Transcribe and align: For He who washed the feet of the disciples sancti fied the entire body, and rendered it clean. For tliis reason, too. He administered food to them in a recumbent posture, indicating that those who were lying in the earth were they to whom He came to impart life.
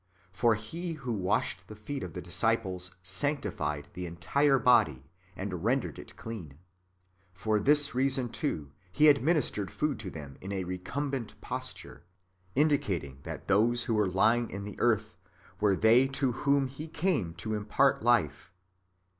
For 0.31 0.55
He 0.55 0.93
who 0.93 1.11
washed 1.13 1.67
the 1.67 1.75
feet 1.75 2.01
of 2.01 2.13
the 2.13 2.23
disciples 2.23 2.95
sancti 3.03 3.51
fied 3.51 3.87
the 3.93 4.07
entire 4.07 4.57
body, 4.57 5.05
and 5.35 5.63
rendered 5.63 5.99
it 5.99 6.17
clean. 6.17 6.57
For 7.35 7.59
tliis 7.59 7.93
reason, 7.93 8.29
too. 8.29 8.71
He 8.91 9.09
administered 9.09 9.69
food 9.69 9.99
to 9.99 10.09
them 10.09 10.37
in 10.41 10.51
a 10.51 10.63
recumbent 10.63 11.39
posture, 11.39 12.03
indicating 12.55 13.19
that 13.25 13.47
those 13.47 13.83
who 13.83 13.93
were 13.93 14.09
lying 14.09 14.49
in 14.49 14.63
the 14.63 14.79
earth 14.79 15.17
were 15.59 15.75
they 15.75 16.07
to 16.07 16.31
whom 16.31 16.65
He 16.65 16.87
came 16.87 17.35
to 17.35 17.53
impart 17.53 18.01
life. 18.01 18.51